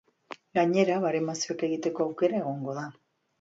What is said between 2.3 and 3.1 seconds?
egongo da.